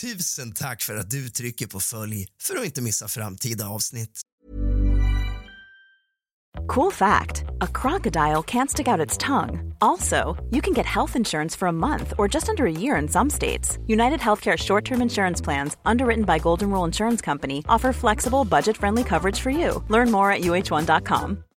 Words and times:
Tusen 0.00 0.52
tack 0.52 0.82
för 0.82 0.96
att 0.96 1.10
du 1.10 1.30
trycker 1.30 1.66
på 1.66 1.80
följ 1.80 2.26
för 2.42 2.56
att 2.56 2.64
inte 2.64 2.82
missa 2.82 3.08
framtida 3.08 3.68
avsnitt. 3.68 4.20
Cool 6.66 6.92
fact 6.92 7.44
a 7.60 7.66
crocodile 7.66 8.42
can't 8.42 8.68
stick 8.70 8.88
out 8.88 9.06
its 9.06 9.18
tongue. 9.18 9.74
Also, 9.80 10.36
you 10.50 10.62
can 10.62 10.74
get 10.74 10.86
health 10.86 11.16
insurance 11.16 11.58
for 11.58 11.68
a 11.68 11.72
month 11.72 12.12
or 12.18 12.34
just 12.34 12.48
under 12.48 12.64
a 12.64 12.80
year 12.80 13.02
in 13.02 13.08
some 13.08 13.30
states. 13.30 13.78
United 13.86 14.20
Healthcare 14.20 14.56
short 14.56 14.84
term 14.84 15.02
insurance 15.02 15.44
plans, 15.44 15.76
underwritten 15.84 16.24
by 16.24 16.38
Golden 16.38 16.70
Rule 16.70 16.86
Insurance 16.86 17.24
Company, 17.24 17.62
offer 17.68 17.92
flexible, 17.92 18.44
budget 18.44 18.76
friendly 18.76 19.04
coverage 19.04 19.40
for 19.40 19.50
you. 19.50 19.84
Learn 19.88 20.10
more 20.10 20.32
at 20.32 20.42
uh1.com. 20.42 21.44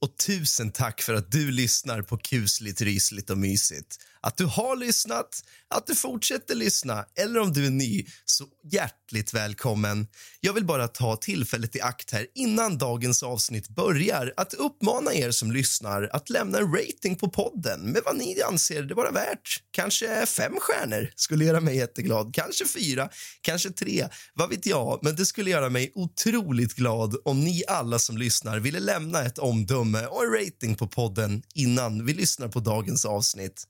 och 0.00 0.16
tusen 0.16 0.70
tack 0.72 1.02
för 1.02 1.14
att 1.14 1.32
du 1.32 1.50
lyssnar 1.50 2.02
på 2.02 2.16
kusligt, 2.16 2.80
rysligt 2.80 3.30
och 3.30 3.38
mysigt. 3.38 3.96
Att 4.22 4.36
du 4.36 4.44
har 4.44 4.76
lyssnat, 4.76 5.44
att 5.68 5.86
du 5.86 5.94
fortsätter 5.94 6.54
lyssna 6.54 7.04
eller 7.18 7.40
om 7.40 7.52
du 7.52 7.66
är 7.66 7.70
ny, 7.70 8.06
så 8.24 8.44
hjärtligt 8.72 9.34
välkommen. 9.34 10.06
Jag 10.40 10.52
vill 10.52 10.64
bara 10.64 10.88
ta 10.88 11.16
tillfället 11.16 11.76
i 11.76 11.80
akt 11.80 12.10
här 12.10 12.26
innan 12.34 12.78
dagens 12.78 13.22
avsnitt 13.22 13.68
börjar 13.68 14.34
att 14.36 14.54
uppmana 14.54 15.14
er 15.14 15.30
som 15.30 15.52
lyssnar 15.52 16.08
att 16.12 16.30
lämna 16.30 16.58
en 16.58 16.72
rating 16.72 17.16
på 17.16 17.28
podden 17.28 17.80
med 17.80 18.02
vad 18.04 18.16
ni 18.16 18.42
anser 18.42 18.82
det 18.82 18.94
vara 18.94 19.10
värt. 19.10 19.62
Kanske 19.70 20.26
fem 20.26 20.54
stjärnor 20.60 21.10
skulle 21.16 21.44
göra 21.44 21.60
mig 21.60 21.76
jätteglad. 21.76 22.34
Kanske 22.34 22.66
fyra, 22.68 23.08
kanske 23.40 23.70
tre, 23.70 24.08
vad 24.34 24.50
vet 24.50 24.66
jag. 24.66 24.98
Men 25.02 25.16
det 25.16 25.26
skulle 25.26 25.50
göra 25.50 25.68
mig 25.68 25.92
otroligt 25.94 26.74
glad 26.74 27.16
om 27.24 27.40
ni 27.40 27.62
alla 27.68 27.98
som 27.98 28.18
lyssnar 28.18 28.58
ville 28.58 28.80
lämna 28.80 29.22
ett 29.22 29.38
omdöme 29.38 29.89
Eh, 29.94 30.04
och 30.04 30.24
en 30.24 30.32
rating 30.32 30.74
på 30.74 30.88
podden 30.88 31.42
innan 31.54 32.06
vi 32.06 32.14
lyssnar 32.14 32.48
på 32.48 32.60
dagens 32.60 33.04
avsnitt. 33.04 33.64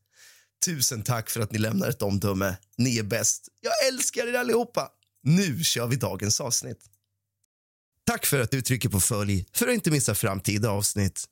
Tusen 0.64 1.02
tack 1.02 1.30
för 1.30 1.40
att 1.40 1.52
ni 1.52 1.58
lämnar 1.58 1.88
ett 1.88 2.02
omdöme. 2.02 2.56
Ni 2.78 2.98
är 2.98 3.02
bäst. 3.02 3.48
Jag 3.60 3.88
älskar 3.88 4.26
er 4.26 4.34
allihopa. 4.34 4.88
Nu 5.22 5.64
kör 5.64 5.86
vi 5.86 5.96
dagens 5.96 6.40
avsnitt. 6.40 6.84
Tack 8.06 8.26
för 8.26 8.40
att 8.40 8.50
du 8.50 8.62
trycker 8.62 8.88
på 8.88 9.00
följ 9.00 9.46
för 9.52 9.68
att 9.68 9.74
inte 9.74 9.90
missa 9.90 10.14
framtida 10.14 10.70
avsnitt. 10.70 11.24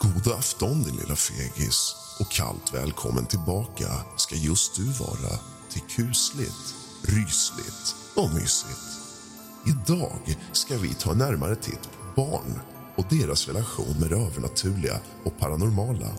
God 0.00 0.32
afton 0.32 0.82
din 0.82 0.96
lilla 0.96 1.16
fegis 1.16 1.96
och 2.20 2.30
kallt 2.30 2.74
välkommen 2.74 3.26
tillbaka 3.26 3.88
ska 4.16 4.36
just 4.36 4.76
du 4.76 4.84
vara 4.84 5.38
till 5.70 5.82
kusligt, 5.96 6.74
rysligt 7.02 7.94
och 8.14 8.34
mysigt. 8.34 9.05
Idag 9.66 10.36
ska 10.52 10.78
vi 10.78 10.94
ta 10.94 11.10
en 11.10 11.18
närmare 11.18 11.56
titt 11.56 11.82
på 11.82 12.22
barn 12.22 12.60
och 12.96 13.04
deras 13.10 13.48
relation 13.48 13.96
med 14.00 14.10
det 14.10 14.16
övernaturliga 14.16 15.00
och 15.24 15.38
paranormala. 15.38 16.10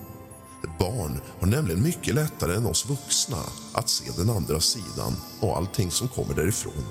Barn 0.80 1.22
har 1.40 1.48
nämligen 1.48 1.84
mycket 1.84 2.16
lättare 2.16 2.56
än 2.56 2.66
oss 2.66 2.90
vuxna 2.90 3.38
att 3.73 3.90
se 3.90 4.12
den 4.18 4.30
andra 4.30 4.59
sidan 4.59 5.16
och 5.40 5.58
allting 5.58 5.92
som 5.92 6.08
kommer 6.08 6.36
därifrån. 6.36 6.86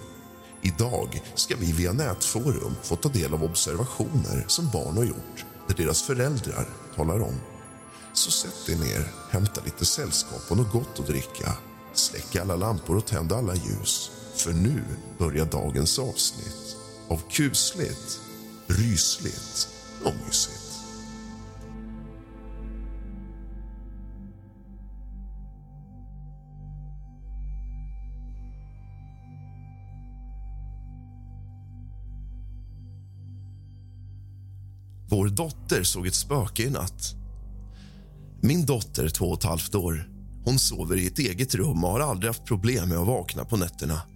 Idag 0.63 1.23
ska 1.35 1.57
vi 1.57 1.73
via 1.73 1.93
nätforum 1.93 2.75
få 2.83 2.97
ta 2.97 3.09
del 3.09 3.35
av 3.35 3.45
observationer 3.45 4.45
som 4.47 4.71
barn 4.71 4.97
har 4.97 5.05
gjort 5.05 5.45
där 5.69 5.75
deras 5.75 6.03
föräldrar 6.03 6.69
talar 6.97 7.21
om. 7.21 7.35
Så 8.13 8.31
sätt 8.31 8.67
dig 8.67 8.79
ner, 8.79 9.13
hämta 9.31 9.61
lite 9.65 9.85
sällskap 9.85 10.43
och 10.51 10.57
något 10.57 10.73
gott 10.73 11.01
att 11.01 11.07
dricka. 11.07 11.53
Släck 11.93 12.37
alla 12.37 12.57
lampor 12.57 12.97
och 12.97 13.07
tänd 13.07 13.33
alla 13.33 13.55
ljus. 13.55 14.11
För 14.37 14.53
nu 14.53 14.83
börjar 15.19 15.47
dagens 15.47 15.99
avsnitt 15.99 16.77
av 17.09 17.23
kusligt, 17.31 18.21
rysligt 18.67 19.69
och 20.05 20.13
mysigt. 20.27 20.63
Vår 35.09 35.29
dotter 35.29 35.83
såg 35.83 36.07
ett 36.07 36.15
spöke 36.15 36.63
i 36.63 36.71
natt. 36.71 37.15
Min 38.41 38.67
dotter, 38.67 39.09
två 39.09 39.25
och 39.25 39.39
ett 39.39 39.45
halvt 39.45 39.75
år, 39.75 40.09
hon 40.45 40.59
sover 40.59 40.97
i 40.97 41.07
ett 41.07 41.19
eget 41.19 41.55
rum 41.55 41.85
och 41.85 41.91
har 41.91 42.01
aldrig 42.01 42.29
haft 42.29 42.45
problem 42.45 42.89
med 42.89 42.99
att 42.99 43.07
vakna 43.07 43.45
på 43.45 43.57
nätterna. 43.57 44.16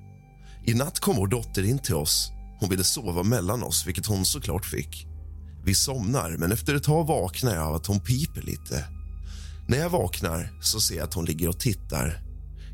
I 0.65 0.75
natt 0.75 1.01
kom 1.01 1.17
vår 1.17 1.27
dotter 1.27 1.63
in 1.63 1.79
till 1.79 1.95
oss. 1.95 2.33
Hon 2.61 2.69
ville 2.69 2.85
sova 2.85 3.23
mellan 3.23 3.63
oss, 3.63 3.87
vilket 3.87 4.07
hon 4.07 4.25
såklart 4.25 4.67
fick. 4.67 5.07
Vi 5.65 5.75
somnar, 5.75 6.37
men 6.39 6.53
efter 6.53 6.75
ett 6.75 6.85
tag 6.85 7.07
vaknar 7.07 7.55
jag 7.55 7.67
av 7.67 7.75
att 7.75 7.87
hon 7.87 8.01
piper 8.01 8.43
lite. 8.43 8.85
När 9.69 9.79
jag 9.79 9.91
vaknar 9.91 10.59
så 10.61 10.81
ser 10.81 10.97
jag 10.97 11.05
att 11.05 11.15
hon 11.15 11.25
ligger 11.25 11.49
och 11.49 11.61
tittar. 11.61 12.23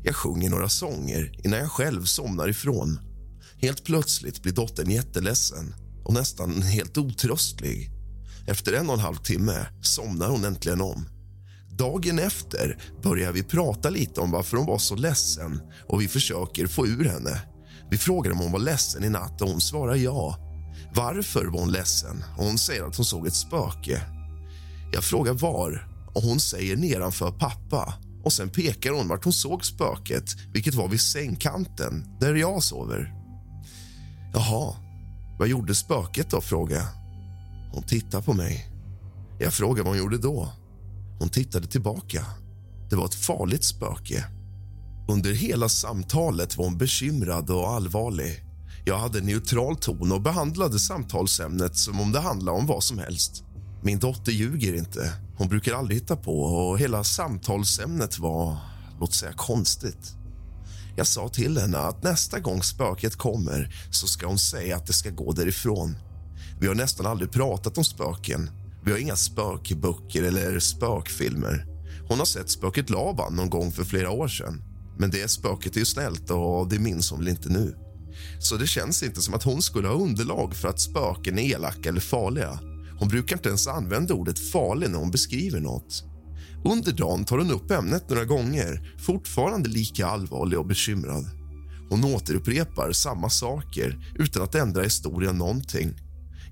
Jag 0.03 0.15
sjunger 0.15 0.49
några 0.49 0.69
sånger 0.69 1.39
innan 1.43 1.59
jag 1.59 1.71
själv 1.71 2.03
somnar 2.03 2.49
ifrån. 2.49 2.99
Helt 3.61 3.83
plötsligt 3.83 4.43
blir 4.43 4.53
dottern 4.53 4.91
jätteledsen 4.91 5.75
och 6.05 6.13
nästan 6.13 6.61
helt 6.61 6.97
otröstlig. 6.97 7.91
Efter 8.47 8.73
en 8.73 8.87
och 8.87 8.93
en 8.93 8.99
halv 8.99 9.15
timme 9.15 9.67
somnar 9.81 10.29
hon 10.29 10.45
äntligen 10.45 10.81
om. 10.81 11.05
Dagen 11.77 12.19
efter 12.19 12.77
börjar 13.03 13.31
vi 13.31 13.43
prata 13.43 13.89
lite 13.89 14.21
om 14.21 14.31
varför 14.31 14.57
hon 14.57 14.65
var 14.65 14.77
så 14.77 14.95
ledsen 14.95 15.61
och 15.87 16.01
vi 16.01 16.07
försöker 16.07 16.67
få 16.67 16.87
ur 16.87 17.05
henne. 17.05 17.41
Vi 17.89 17.97
frågar 17.97 18.31
om 18.31 18.37
hon 18.37 18.51
var 18.51 18.59
ledsen 18.59 19.03
i 19.03 19.09
natt 19.09 19.41
och 19.41 19.49
hon 19.49 19.61
svarar 19.61 19.95
ja. 19.95 20.37
Varför 20.95 21.45
var 21.45 21.59
hon 21.59 21.71
ledsen? 21.71 22.23
Och 22.37 22.45
hon 22.45 22.57
säger 22.57 22.83
att 22.83 22.95
hon 22.95 23.05
såg 23.05 23.27
ett 23.27 23.35
spöke. 23.35 24.01
Jag 24.93 25.03
frågar 25.03 25.33
var 25.33 25.87
och 26.15 26.21
hon 26.21 26.39
säger 26.39 26.77
nedanför 26.77 27.31
pappa. 27.31 27.93
Och 28.23 28.33
Sen 28.33 28.49
pekar 28.49 28.91
hon 28.91 29.07
vart 29.07 29.23
hon 29.23 29.33
såg 29.33 29.65
spöket, 29.65 30.35
vilket 30.53 30.73
var 30.73 30.87
vid 30.87 31.01
sängkanten 31.01 32.17
där 32.19 32.35
jag 32.35 32.63
sover. 32.63 33.13
Jaha, 34.33 34.75
vad 35.39 35.47
gjorde 35.47 35.75
spöket 35.75 36.29
då? 36.29 36.41
frågar 36.41 36.77
jag. 36.77 36.87
Hon 37.73 37.83
tittar 37.83 38.21
på 38.21 38.33
mig. 38.33 38.69
Jag 39.39 39.53
frågar 39.53 39.83
vad 39.83 39.91
hon 39.91 39.97
gjorde 39.97 40.17
då. 40.17 40.51
Hon 41.19 41.29
tittade 41.29 41.67
tillbaka. 41.67 42.25
Det 42.89 42.95
var 42.95 43.05
ett 43.05 43.15
farligt 43.15 43.63
spöke. 43.63 44.25
Under 45.09 45.33
hela 45.33 45.69
samtalet 45.69 46.57
var 46.57 46.65
hon 46.65 46.77
bekymrad 46.77 47.49
och 47.49 47.69
allvarlig. 47.69 48.43
Jag 48.85 48.97
hade 48.97 49.21
neutral 49.21 49.75
ton 49.75 50.11
och 50.11 50.21
behandlade 50.21 50.79
samtalsämnet 50.79 51.77
som 51.77 51.99
om 51.99 52.11
det 52.11 52.19
handlade 52.19 52.57
om 52.57 52.65
vad 52.65 52.83
som 52.83 52.99
helst. 52.99 53.43
Min 53.83 53.99
dotter 53.99 54.31
ljuger 54.31 54.75
inte. 54.75 55.13
Hon 55.37 55.47
brukar 55.47 55.73
aldrig 55.73 55.99
hitta 55.99 56.15
på 56.15 56.41
och 56.41 56.79
hela 56.79 57.03
samtalsämnet 57.03 58.19
var, 58.19 58.57
låt 58.99 59.13
säga, 59.13 59.33
konstigt. 59.33 60.13
Jag 60.95 61.07
sa 61.07 61.29
till 61.29 61.57
henne 61.57 61.77
att 61.77 62.03
nästa 62.03 62.39
gång 62.39 62.63
spöket 62.63 63.15
kommer 63.15 63.75
så 63.91 64.07
ska 64.07 64.27
hon 64.27 64.37
säga 64.37 64.75
att 64.75 64.87
det 64.87 64.93
ska 64.93 65.09
gå 65.09 65.31
därifrån. 65.31 65.97
Vi 66.59 66.67
har 66.67 66.75
nästan 66.75 67.05
aldrig 67.05 67.31
pratat 67.31 67.77
om 67.77 67.83
spöken. 67.83 68.49
Vi 68.83 68.91
har 68.91 68.97
inga 68.97 69.15
spökböcker 69.15 70.23
eller 70.23 70.59
spökfilmer. 70.59 71.65
Hon 72.09 72.19
har 72.19 72.25
sett 72.25 72.49
spöket 72.49 72.89
Laban 72.89 73.35
någon 73.35 73.49
gång 73.49 73.71
för 73.71 73.83
flera 73.83 74.09
år 74.09 74.27
sedan. 74.27 74.66
Men 74.99 75.09
det 75.09 75.27
spöket 75.27 75.75
är 75.75 75.79
ju 75.79 75.85
snällt 75.85 76.31
och 76.31 76.69
det 76.69 76.79
minns 76.79 77.11
hon 77.11 77.19
väl 77.19 77.27
inte 77.27 77.49
nu. 77.49 77.75
Så 78.39 78.55
det 78.55 78.67
känns 78.67 79.03
inte 79.03 79.21
som 79.21 79.33
att 79.33 79.43
hon 79.43 79.61
skulle 79.61 79.87
ha 79.87 79.95
underlag 79.95 80.55
för 80.55 80.67
att 80.67 80.79
spöken 80.79 81.39
är 81.39 81.43
elaka 81.43 81.89
eller 81.89 81.99
farliga. 81.99 82.59
Hon 82.99 83.07
brukar 83.07 83.35
inte 83.35 83.49
ens 83.49 83.67
använda 83.67 84.13
ordet 84.13 84.39
farlig 84.39 84.89
när 84.89 84.99
hon 84.99 85.11
beskriver 85.11 85.59
något. 85.59 86.03
Under 86.65 86.91
dagen 86.91 87.25
tar 87.25 87.37
hon 87.37 87.51
upp 87.51 87.71
ämnet 87.71 88.09
några 88.09 88.25
gånger, 88.25 88.95
fortfarande 89.05 89.69
lika 89.69 90.07
allvarlig 90.07 90.59
och 90.59 90.67
bekymrad. 90.67 91.25
Hon 91.89 92.03
återupprepar 92.03 92.91
samma 92.91 93.29
saker 93.29 94.13
utan 94.15 94.43
att 94.43 94.55
ändra 94.55 94.83
historien 94.83 95.37
någonting. 95.37 95.93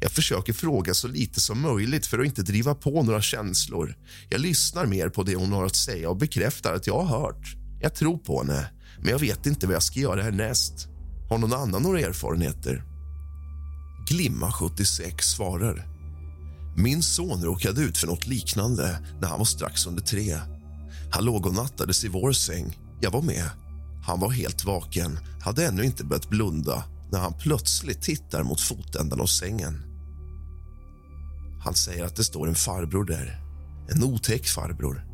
Jag 0.02 0.12
försöker 0.12 0.54
fråga 0.54 0.94
så 0.94 1.08
lite 1.08 1.40
som 1.42 1.62
möjligt 1.62 2.06
för 2.06 2.20
att 2.20 2.26
inte 2.26 2.42
driva 2.42 2.76
på 2.76 3.04
några 3.04 3.22
känslor. 3.22 3.96
Jag 4.30 4.42
lyssnar 4.42 4.86
mer 4.86 5.10
på 5.10 5.24
det 5.24 5.36
hon 5.36 5.52
har 5.52 5.66
att 5.66 5.76
säga 5.76 6.10
och 6.10 6.18
bekräftar 6.18 6.74
att 6.74 6.88
jag 6.88 7.02
har 7.02 7.20
hört. 7.20 7.65
Jag 7.80 7.96
tror 7.96 8.18
på 8.18 8.42
henne, 8.42 8.70
men 9.00 9.12
jag 9.12 9.20
vet 9.20 9.46
inte 9.46 9.68
vad 9.68 9.76
jag 9.76 9.84
ska 9.84 10.00
göra 10.00 10.24
härnäst. 10.24 10.88
Har 11.30 11.38
någon 11.38 11.54
annan 11.54 11.82
några 11.82 12.00
erfarenheter? 12.00 12.84
Glimma 14.08 14.52
76 14.52 15.26
svarar. 15.26 15.88
Min 16.78 17.04
son 17.04 17.44
råkade 17.44 17.82
ut 17.82 17.98
för 17.98 18.08
något 18.08 18.28
liknande 18.28 19.00
när 19.22 19.28
han 19.28 19.38
var 19.38 19.46
strax 19.46 19.88
under 19.88 20.02
tre. 20.02 20.38
Han 21.12 21.26
låg 21.26 21.46
och 21.46 21.54
nattades 21.54 22.04
i 22.04 22.08
vår 22.08 22.32
säng. 22.32 22.78
Jag 23.02 23.12
var 23.12 23.22
med. 23.22 23.50
Han 24.06 24.20
var 24.20 24.30
helt 24.30 24.66
vaken, 24.66 25.20
hade 25.42 25.66
ännu 25.66 25.84
inte 25.84 26.04
börjat 26.04 26.30
blunda 26.30 26.84
när 27.12 27.20
han 27.20 27.34
plötsligt 27.34 28.02
tittar 28.02 28.44
mot 28.44 28.62
fotändan 28.62 29.22
av 29.22 29.26
sängen. 29.26 29.84
Han 31.64 31.74
säger 31.74 32.06
att 32.06 32.16
det 32.16 32.24
står 32.24 32.48
en 32.48 32.56
farbror 32.56 33.06
där. 33.06 33.42
En 33.90 34.04
otäck 34.04 34.48
farbror. 34.48 35.06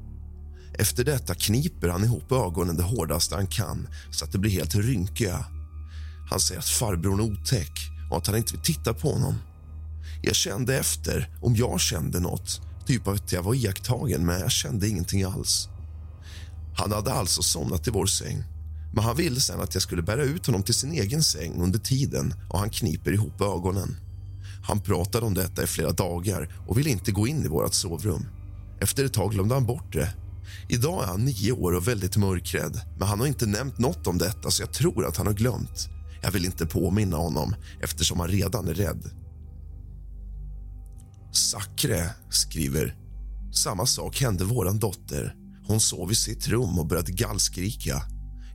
Efter 0.73 1.03
detta 1.03 1.35
kniper 1.35 1.87
han 1.87 2.03
ihop 2.03 2.31
ögonen 2.31 2.77
det 2.77 2.83
hårdaste 2.83 3.35
han 3.35 3.47
kan 3.47 3.87
så 4.11 4.25
att 4.25 4.31
det 4.31 4.37
blir 4.37 4.51
helt 4.51 4.75
rynkiga. 4.75 5.45
Han 6.29 6.39
säger 6.39 6.59
att 6.59 6.67
farbrorn 6.67 7.19
är 7.19 7.23
otäck 7.23 7.71
och 8.11 8.17
att 8.17 8.27
han 8.27 8.37
inte 8.37 8.53
vill 8.53 8.63
titta 8.63 8.93
på 8.93 9.13
honom. 9.13 9.35
Jag 10.21 10.35
kände 10.35 10.77
efter 10.77 11.29
om 11.41 11.55
jag 11.55 11.81
kände 11.81 12.19
nåt, 12.19 12.61
typ 12.85 13.07
att 13.07 13.31
jag 13.31 13.43
var 13.43 13.53
iakttagen, 13.53 14.25
men 14.25 14.39
jag 14.39 14.51
kände 14.51 14.87
ingenting 14.87 15.23
alls. 15.23 15.69
Han 16.77 16.91
hade 16.91 17.13
alltså 17.13 17.41
somnat 17.41 17.87
i 17.87 17.91
vår 17.91 18.05
säng, 18.05 18.43
men 18.93 19.03
han 19.03 19.15
ville 19.15 19.39
sen 19.39 19.61
att 19.61 19.73
jag 19.73 19.83
skulle 19.83 20.01
bära 20.01 20.23
ut 20.23 20.45
honom 20.45 20.63
till 20.63 20.73
sin 20.73 20.91
egen 20.91 21.23
säng 21.23 21.61
under 21.61 21.79
tiden 21.79 22.33
och 22.49 22.59
han 22.59 22.69
kniper 22.69 23.11
ihop 23.11 23.41
ögonen. 23.41 23.95
Han 24.63 24.79
pratade 24.79 25.25
om 25.25 25.33
detta 25.33 25.63
i 25.63 25.67
flera 25.67 25.91
dagar 25.91 26.49
och 26.67 26.77
ville 26.77 26.89
inte 26.89 27.11
gå 27.11 27.27
in 27.27 27.45
i 27.45 27.47
vårt 27.47 27.73
sovrum. 27.73 28.25
Efter 28.81 29.05
ett 29.05 29.13
tag 29.13 29.31
glömde 29.31 29.53
han 29.53 29.65
bort 29.65 29.93
det. 29.93 30.13
Idag 30.69 31.03
är 31.03 31.07
han 31.07 31.25
nio 31.25 31.51
år 31.51 31.75
och 31.75 31.87
väldigt 31.87 32.17
mörkrädd, 32.17 32.81
men 32.99 33.07
han 33.07 33.19
har 33.19 33.27
inte 33.27 33.45
nämnt 33.45 33.79
nåt 33.79 34.07
om 34.07 34.17
detta 34.17 34.51
så 34.51 34.63
jag 34.63 34.73
tror 34.73 35.05
att 35.05 35.17
han 35.17 35.27
har 35.27 35.33
glömt. 35.33 35.89
Jag 36.21 36.31
vill 36.31 36.45
inte 36.45 36.65
påminna 36.65 37.17
honom 37.17 37.55
eftersom 37.81 38.19
han 38.19 38.29
redan 38.29 38.67
är 38.67 38.73
rädd. 38.73 39.09
Sakre 41.31 42.09
skriver 42.29 42.95
samma 43.53 43.85
sak 43.85 44.21
hände 44.21 44.43
vår 44.43 44.79
dotter. 44.79 45.35
Hon 45.67 45.79
sov 45.79 46.11
i 46.11 46.15
sitt 46.15 46.47
rum 46.47 46.79
och 46.79 46.87
började 46.87 47.11
gallskrika. 47.11 48.01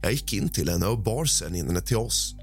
Jag 0.02 0.12
gick 0.12 0.32
in 0.32 0.48
till 0.48 0.68
henne 0.68 0.86
och 0.86 1.02
bar 1.02 1.24
sen 1.24 1.54
in 1.54 1.66
henne 1.66 1.80
till 1.80 1.96
oss. 1.96 2.34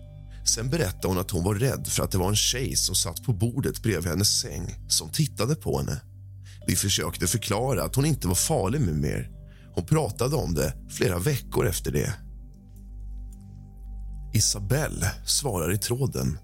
Sen 0.46 0.70
berättade 0.70 1.08
hon 1.08 1.18
att 1.18 1.32
hon 1.32 1.44
var 1.44 1.56
rädd 1.56 1.88
för 1.88 2.04
att 2.04 2.12
det 2.12 2.18
var 2.18 2.30
en 2.30 2.36
tjej 2.36 2.76
som 2.76 2.96
satt 2.96 3.24
på 3.24 3.34
bordet 3.34 3.84
bredvid 3.84 4.10
hennes 4.10 4.40
säng 4.42 4.76
som 4.88 5.10
tittade 5.10 5.56
på 5.56 5.78
henne. 5.78 6.02
Vi 6.68 6.76
försökte 6.76 7.28
förklara 7.28 7.84
att 7.84 7.96
hon 7.96 8.06
inte 8.06 8.28
var 8.28 8.36
farlig 8.36 8.82
med 8.82 8.96
mer. 8.96 9.30
Hon 9.76 9.86
pratade 9.86 10.36
om 10.36 10.54
det 10.54 10.74
flera 10.90 11.20
veckor 11.20 11.68
efter 11.68 11.92
det. 11.92 12.14
Isabelle 14.34 15.12
svarar 15.26 15.72
i 15.74 15.78
tråden. 15.78 16.38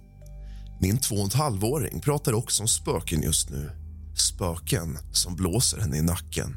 Min 0.81 0.97
två 0.97 1.15
och 1.15 1.33
en 1.33 1.39
halvåring 1.39 2.01
pratar 2.01 2.33
också 2.33 2.63
om 2.63 2.67
spöken 2.67 3.21
just 3.21 3.49
nu. 3.49 3.71
Spöken 4.15 4.97
som 5.11 5.35
blåser 5.35 5.79
henne 5.79 5.97
i 5.97 6.01
nacken. 6.01 6.55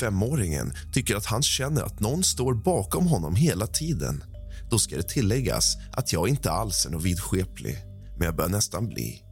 Femåringen 0.00 0.72
tycker 0.92 1.16
att 1.16 1.26
han 1.26 1.42
känner 1.42 1.82
att 1.82 2.00
någon 2.00 2.22
står 2.22 2.54
bakom 2.54 3.06
honom 3.06 3.36
hela 3.36 3.66
tiden. 3.66 4.24
Då 4.70 4.78
ska 4.78 4.96
det 4.96 5.08
tilläggas 5.08 5.76
att 5.92 6.12
jag 6.12 6.28
inte 6.28 6.50
alls 6.50 6.86
är 6.86 6.90
någon 6.90 7.02
vidskeplig, 7.02 7.76
men 8.16 8.26
jag 8.26 8.36
börjar 8.36 8.50
nästan 8.50 8.88
bli. 8.88 9.22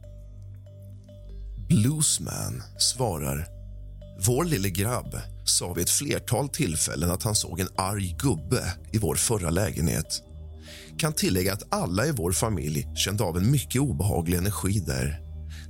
Bluesman 1.69 2.63
svarar. 2.79 3.47
Vår 4.25 4.45
lille 4.45 4.69
grabb 4.69 5.15
sa 5.49 5.73
vid 5.73 5.83
ett 5.83 5.89
flertal 5.89 6.49
tillfällen 6.49 7.11
att 7.11 7.23
han 7.23 7.35
såg 7.35 7.59
en 7.59 7.69
arg 7.77 8.15
gubbe 8.19 8.73
i 8.91 8.97
vår 8.97 9.15
förra 9.15 9.49
lägenhet. 9.49 10.23
Kan 10.99 11.13
tillägga 11.13 11.53
att 11.53 11.73
alla 11.73 12.05
i 12.05 12.11
vår 12.11 12.31
familj 12.31 12.87
kände 12.95 13.23
av 13.23 13.37
en 13.37 13.51
mycket 13.51 13.81
obehaglig 13.81 14.37
energi 14.37 14.79
där. 14.79 15.21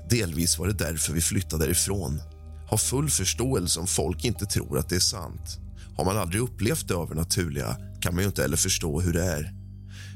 Delvis 0.09 0.59
var 0.59 0.67
det 0.67 0.73
därför 0.73 1.13
vi 1.13 1.21
flyttade 1.21 1.65
därifrån. 1.65 2.21
Har 2.69 2.77
full 2.77 3.09
förståelse 3.09 3.79
om 3.79 3.87
folk 3.87 4.25
inte 4.25 4.45
tror 4.45 4.77
att 4.77 4.89
det 4.89 4.95
är 4.95 4.99
sant. 4.99 5.59
Har 5.97 6.05
man 6.05 6.17
aldrig 6.17 6.41
upplevt 6.41 6.87
det 6.87 6.93
övernaturliga 6.93 7.77
kan 8.01 8.15
man 8.15 8.23
ju 8.23 8.27
inte 8.27 8.41
heller 8.41 8.57
förstå 8.57 9.01
hur 9.01 9.13
det 9.13 9.23
är. 9.23 9.53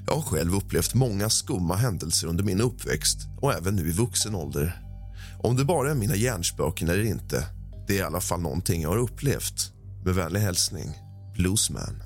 Jag 0.08 0.16
har 0.16 0.22
själv 0.22 0.56
upplevt 0.56 0.94
många 0.94 1.30
skumma 1.30 1.76
händelser 1.76 2.28
under 2.28 2.44
min 2.44 2.62
uppväxt 2.62 3.18
och 3.42 3.54
även 3.54 3.76
nu 3.76 3.90
i 3.90 3.92
vuxen 3.92 4.36
ålder. 4.36 4.82
Om 5.44 5.56
det 5.56 5.66
bara 5.66 5.92
är 5.92 5.96
mina 5.96 6.16
hjärnspöken 6.16 6.90
eller 6.90 7.04
inte, 7.04 7.46
det 7.88 7.94
är 7.94 8.00
i 8.00 8.02
alla 8.02 8.22
fall 8.22 8.42
någonting 8.42 8.82
jag 8.82 8.90
har 8.90 8.98
upplevt. 8.98 9.72
Med 10.06 10.16
vänlig 10.16 10.40
hälsning, 10.40 10.90
Bluesman. 11.34 12.04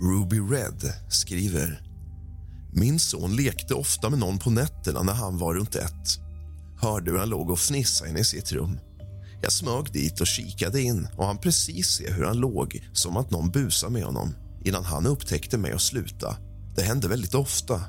Ruby 0.00 0.40
Red 0.40 0.92
skriver 1.08 1.82
Min 2.72 2.98
son 2.98 3.36
lekte 3.36 3.74
ofta 3.74 4.10
med 4.10 4.18
någon 4.18 4.38
på 4.38 4.50
nätterna 4.50 5.02
när 5.02 5.12
han 5.12 5.38
var 5.38 5.54
runt 5.54 5.74
ett. 5.74 6.18
Hörde 6.80 7.10
hur 7.10 7.18
han 7.18 7.28
låg 7.28 7.50
och 7.50 7.58
fnissade 7.58 8.10
inne 8.10 8.20
i 8.20 8.24
sitt 8.24 8.52
rum. 8.52 8.78
Jag 9.42 9.52
smög 9.52 9.92
dit 9.92 10.20
och 10.20 10.26
kikade 10.26 10.82
in 10.82 11.08
och 11.16 11.26
han 11.26 11.38
precis 11.38 11.86
se 11.86 12.12
hur 12.12 12.24
han 12.24 12.36
låg 12.36 12.88
som 12.92 13.16
att 13.16 13.30
någon 13.30 13.50
busade 13.50 13.92
med 13.92 14.04
honom 14.04 14.34
innan 14.64 14.84
han 14.84 15.06
upptäckte 15.06 15.58
mig 15.58 15.74
och 15.74 15.82
sluta. 15.82 16.36
Det 16.76 16.82
hände 16.82 17.08
väldigt 17.08 17.34
ofta. 17.34 17.80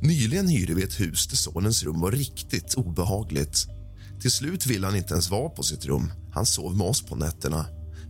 Nyligen 0.00 0.48
hyrde 0.48 0.74
vi 0.74 0.82
ett 0.82 1.00
hus 1.00 1.26
där 1.26 1.36
sonens 1.36 1.84
rum 1.84 2.00
var 2.00 2.12
riktigt 2.12 2.74
obehagligt. 2.74 3.66
Till 4.20 4.30
slut 4.30 4.66
ville 4.66 4.86
han 4.86 4.96
inte 4.96 5.14
ens 5.14 5.30
vara 5.30 5.48
på 5.48 5.62
sitt 5.62 5.86
rum. 5.86 6.12
Han 6.32 6.46
sov 6.46 6.76
med 6.76 6.86
oss 6.86 7.02
på 7.02 7.16
nätterna. 7.16 7.66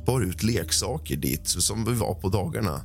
Bar 0.07 0.21
ut 0.21 0.43
leksaker 0.43 1.17
dit 1.17 1.49
som 1.49 1.85
vi 1.85 1.93
var 1.93 2.15
på 2.15 2.29
dagarna. 2.29 2.83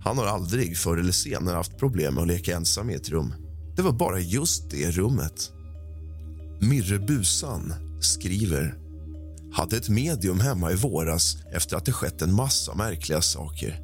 Han 0.00 0.18
har 0.18 0.26
aldrig 0.26 0.78
förr 0.78 0.96
eller 0.96 1.12
senare 1.12 1.56
haft 1.56 1.78
problem 1.78 2.14
med 2.14 2.22
att 2.22 2.28
leka 2.28 2.56
ensam 2.56 2.90
i 2.90 2.94
ett 2.94 3.08
rum. 3.08 3.34
Det 3.76 3.82
var 3.82 3.92
bara 3.92 4.20
just 4.20 4.70
det 4.70 4.90
rummet. 4.90 5.52
Mirre 6.60 6.98
Busan 6.98 7.74
skriver 8.00 8.78
hade 9.52 9.76
ett 9.76 9.88
medium 9.88 10.40
hemma 10.40 10.72
i 10.72 10.74
våras 10.74 11.36
efter 11.52 11.76
att 11.76 11.84
det 11.84 11.92
skett 11.92 12.22
en 12.22 12.34
massa 12.34 12.74
märkliga 12.74 13.22
saker. 13.22 13.80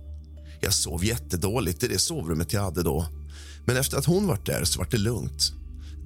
Jag 0.61 0.73
sov 0.73 1.05
jättedåligt 1.05 1.83
i 1.83 1.89
det 1.89 1.99
sovrummet 1.99 2.53
jag 2.53 2.63
hade 2.63 2.83
då. 2.83 3.07
Men 3.65 3.77
efter 3.77 3.99
att 3.99 4.05
hon 4.05 4.27
varit 4.27 4.47
där 4.47 4.65
så 4.65 4.79
var 4.79 4.89
det 4.91 4.99
lugnt. 4.99 5.53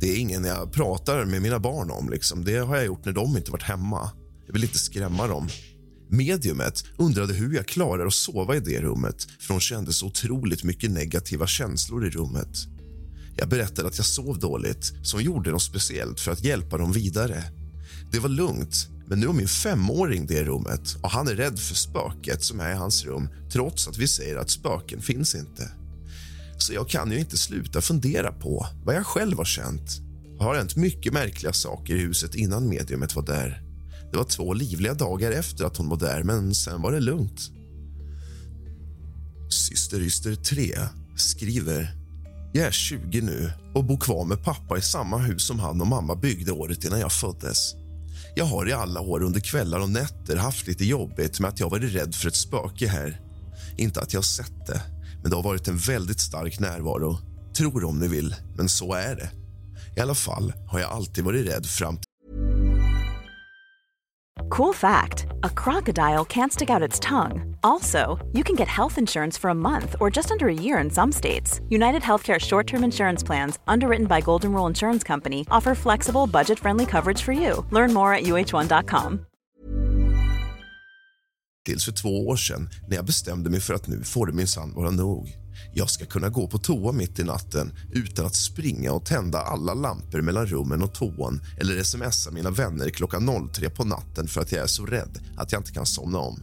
Det 0.01 0.07
är 0.07 0.17
ingen 0.17 0.45
jag 0.45 0.73
pratar 0.73 1.25
med 1.25 1.43
mina 1.43 1.59
barn 1.59 1.91
om. 1.91 2.11
Liksom. 2.11 2.45
Det 2.45 2.57
har 2.57 2.77
jag 2.77 2.87
gjort 2.87 3.05
när 3.05 3.13
de 3.13 3.37
inte 3.37 3.51
varit 3.51 3.63
hemma. 3.63 4.11
Jag 4.47 4.53
vill 4.53 4.65
inte 4.65 4.79
skrämma 4.79 5.27
dem. 5.27 5.49
Mediumet 6.09 6.85
undrade 6.97 7.35
hur 7.35 7.55
jag 7.55 7.67
klarar 7.67 8.07
att 8.07 8.15
sova 8.15 8.57
i 8.57 8.61
det 8.61 8.81
rummet 8.81 9.27
för 9.41 9.55
hon 9.55 9.61
kände 9.61 9.93
så 9.93 10.07
otroligt 10.07 10.65
mycket 10.65 10.91
negativa 10.91 11.47
känslor 11.47 12.07
i 12.07 12.11
rummet. 12.11 12.57
Jag 13.37 13.49
berättade 13.49 13.89
att 13.89 13.97
jag 13.97 14.07
sov 14.07 14.39
dåligt, 14.39 14.93
så 15.03 15.17
hon 15.17 15.25
gjorde 15.25 15.51
något 15.51 15.63
speciellt 15.63 16.21
för 16.21 16.33
att 16.33 16.45
hjälpa 16.45 16.79
dem 16.79 16.93
vidare. 16.93 17.43
Det 18.13 18.19
var 18.19 18.29
lugnt, 18.29 18.89
men 19.07 19.21
nu 19.21 19.27
har 19.27 19.35
min 19.35 19.49
femåring 19.49 20.27
det 20.27 20.45
rummet 20.45 20.97
och 21.03 21.11
han 21.11 21.29
är 21.29 21.35
rädd 21.35 21.59
för 21.59 21.75
spöket 21.75 22.43
som 22.43 22.61
är 22.61 22.71
i 22.71 22.75
hans 22.75 23.05
rum 23.05 23.29
trots 23.53 23.89
att 23.89 23.99
vi 23.99 24.09
säger 24.09 24.37
att 24.37 24.51
spöken 24.51 25.03
finns 25.03 25.35
inte. 25.35 25.71
Så 26.59 26.73
jag 26.73 26.89
kan 26.89 27.13
ju 27.13 27.19
inte 27.19 27.39
sluta 27.39 27.81
fundera 27.81 28.33
på 28.33 28.67
vad 28.85 28.95
jag 28.95 29.07
själv 29.07 29.37
har 29.37 29.45
känt. 29.45 30.01
Det 30.39 30.45
har 30.45 30.55
hänt 30.55 30.77
mycket 30.77 31.13
märkliga 31.13 31.53
saker 31.53 31.95
i 31.95 31.99
huset 31.99 32.35
innan 32.35 32.69
mediumet 32.69 33.17
var 33.17 33.23
där. 33.23 33.63
Det 34.11 34.17
var 34.17 34.25
två 34.25 34.53
livliga 34.53 34.95
dagar 34.95 35.33
efter 35.33 35.65
att 35.65 35.77
hon 35.77 35.89
var 35.89 35.97
där, 35.97 36.23
men 36.23 36.55
sen 36.55 36.83
var 36.83 36.93
det 36.93 37.01
lugnt. 37.01 37.51
Syster 39.51 40.01
Yster 40.01 40.35
3 40.35 40.79
skriver 41.17 41.97
jag 42.53 42.67
är 42.67 42.71
20 42.71 43.21
nu 43.21 43.53
och 43.75 43.85
bor 43.85 43.97
kvar 43.97 44.25
med 44.25 44.45
pappa 44.45 44.79
i 44.79 44.83
samma 44.83 45.19
hus 45.19 45.43
som 45.43 45.59
han 45.59 45.81
och 45.81 45.87
mamma 45.87 46.17
byggde 46.17 46.53
året 46.53 46.85
innan 46.85 47.01
jag 47.01 47.13
föddes. 47.13 47.75
Jag 48.35 48.45
har 48.45 48.69
i 48.69 48.73
alla 48.73 49.01
år 49.01 49.23
under 49.23 49.41
kvällar 49.41 49.81
och 49.81 49.91
nätter 49.91 50.37
haft 50.37 50.67
lite 50.67 50.85
jobbigt 50.85 51.41
med 51.41 51.49
att 51.49 51.61
jag 51.61 51.71
varit 51.71 51.95
rädd 51.95 52.15
för 52.15 52.29
ett 52.29 52.37
spöke 52.37 52.87
här. 52.87 53.21
Inte 53.77 54.01
att 54.01 54.13
jag 54.13 54.25
sett 54.25 54.67
det, 54.67 54.83
men 55.27 55.31
det 55.31 55.37
har 55.37 55.43
varit 55.43 55.69
en 55.69 55.77
väldigt 55.77 56.21
stark 56.21 56.61
närvaro. 56.61 57.19
Tror 57.57 57.85
om 57.85 57.99
ni 57.99 58.09
vill, 58.09 58.35
men 58.55 58.69
så 58.69 58.95
är 58.95 59.17
det. 59.17 59.31
I 59.97 60.01
alla 60.01 60.15
fall 60.15 60.53
har 60.67 60.81
jag 60.81 60.91
alltid 60.91 61.25
varit 61.25 61.49
rädd 61.49 61.67
fram 61.67 61.97
till... 61.97 62.05
Cool 64.51 64.75
fact 64.75 65.27
a 65.43 65.49
crocodile 65.65 66.25
can't 66.25 66.53
stick 66.53 66.71
out 66.71 66.89
its 66.89 67.01
tongue. 67.01 67.57
Also, 67.63 68.19
you 68.33 68.45
can 68.45 68.57
get 68.57 68.69
health 68.69 68.99
insurance 68.99 69.41
for 69.41 69.51
a 69.51 69.55
month 69.55 69.97
or 70.01 70.17
just 70.17 70.31
under 70.31 70.47
a 70.47 70.63
year 70.63 70.85
in 70.85 70.91
some 70.91 71.13
states. 71.13 71.61
United 71.69 72.03
Healthcare 72.03 72.39
short 72.39 72.67
term 72.67 72.85
insurance 72.85 73.27
plans, 73.27 73.59
underwritten 73.67 74.07
by 74.07 74.21
Golden 74.21 74.53
Rule 74.53 74.69
Insurance 74.69 75.07
Company, 75.07 75.41
offer 75.51 75.75
flexible, 75.75 76.27
budget 76.27 76.59
friendly 76.59 76.87
coverage 76.87 77.23
for 77.23 77.33
you. 77.33 77.67
Learn 77.73 77.93
more 77.93 78.15
at 78.15 78.25
uh1.com. 78.25 79.26
Tills 81.67 81.85
för 81.85 81.93
två 81.93 82.27
år 82.29 82.37
sedan 82.37 82.71
när 82.89 82.97
jag 82.97 83.05
bestämde 83.05 83.51
mig 83.51 83.61
för 83.61 83.75
att 83.75 83.87
nu 83.87 84.05
får 84.05 84.27
det 84.27 84.33
minsann 84.33 84.75
vara 84.75 84.91
nog. 84.91 85.37
Jag 85.75 85.91
ska 85.91 86.07
kunna 86.07 86.29
gå 86.29 86.47
på 86.47 86.59
toa 86.59 86.93
mitt 86.93 87.19
i 87.19 87.25
natten 87.25 87.73
utan 87.93 88.27
att 88.27 88.35
springa 88.35 88.93
och 88.93 89.07
tända 89.07 89.39
alla 89.39 89.75
lampor 89.75 90.21
mellan 90.21 90.47
rummen 90.47 90.83
och 90.83 90.95
toan 90.95 91.41
eller 91.61 91.83
smsa 91.83 92.31
mina 92.31 92.51
vänner 92.51 92.91
klockan 92.91 93.51
03 93.53 93.71
på 93.71 93.85
natten 93.85 94.29
för 94.29 94.41
att 94.41 94.53
jag 94.53 94.63
är 94.63 94.67
så 94.67 94.87
rädd 94.87 95.19
att 95.37 95.53
jag 95.53 95.61
inte 95.61 95.73
kan 95.73 95.87
somna 95.87 96.19
om. 96.19 96.43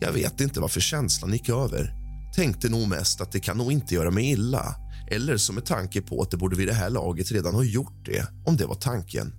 Jag 0.00 0.12
vet 0.12 0.40
inte 0.40 0.60
varför 0.60 0.80
känslan 0.80 1.32
gick 1.32 1.48
över. 1.48 1.94
Tänkte 2.36 2.68
nog 2.68 2.88
mest 2.88 3.20
att 3.20 3.32
det 3.32 3.40
kan 3.40 3.58
nog 3.58 3.72
inte 3.72 3.94
göra 3.94 4.10
mig 4.10 4.30
illa 4.30 4.74
eller 5.10 5.36
som 5.36 5.54
med 5.54 5.66
tanke 5.66 6.00
på 6.00 6.22
att 6.22 6.30
det 6.30 6.36
borde 6.36 6.56
vid 6.56 6.68
det 6.68 6.74
här 6.74 6.90
laget 6.90 7.32
redan 7.32 7.54
ha 7.54 7.64
gjort 7.64 8.04
det, 8.04 8.26
om 8.46 8.56
det 8.56 8.66
var 8.66 8.74
tanken. 8.74 9.32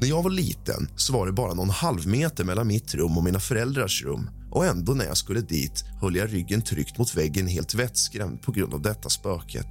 När 0.00 0.08
jag 0.08 0.22
var 0.22 0.30
liten 0.30 0.88
så 0.96 1.12
var 1.12 1.26
det 1.26 1.32
bara 1.32 1.54
någon 1.54 1.70
halv 1.70 2.06
meter 2.06 2.44
mellan 2.44 2.66
mitt 2.66 2.94
rum 2.94 3.18
och 3.18 3.24
mina 3.24 3.40
föräldrars 3.40 4.02
rum 4.02 4.30
och 4.50 4.66
ändå 4.66 4.92
när 4.92 5.04
jag 5.04 5.16
skulle 5.16 5.40
dit 5.40 5.84
höll 6.00 6.16
jag 6.16 6.32
ryggen 6.32 6.62
tryckt 6.62 6.98
mot 6.98 7.14
väggen 7.14 7.46
helt 7.46 7.74
vettskrämd 7.74 8.42
på 8.42 8.52
grund 8.52 8.74
av 8.74 8.82
detta 8.82 9.08
spöket. 9.08 9.66